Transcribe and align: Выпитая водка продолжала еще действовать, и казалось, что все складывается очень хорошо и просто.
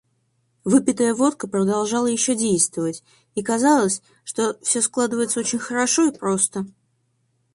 Выпитая 0.63 1.13
водка 1.13 1.47
продолжала 1.47 2.07
еще 2.07 2.33
действовать, 2.33 3.03
и 3.35 3.43
казалось, 3.43 4.01
что 4.23 4.57
все 4.63 4.81
складывается 4.81 5.39
очень 5.39 5.59
хорошо 5.59 6.07
и 6.07 6.17
просто. 6.17 6.65